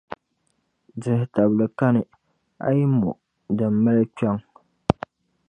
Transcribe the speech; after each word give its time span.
Dihi-tabili 1.01 1.65
kani, 1.77 2.01
a 2.65 2.67
yi 2.75 2.85
mo 2.99 3.11
din 3.57 3.73
mali 3.83 4.03
kpiɔŋ. 4.15 4.37